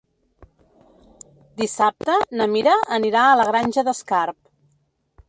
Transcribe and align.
Dissabte 1.61 2.15
na 2.39 2.47
Mira 2.53 2.73
anirà 2.97 3.27
a 3.27 3.37
la 3.41 3.47
Granja 3.51 3.85
d'Escarp. 3.91 4.39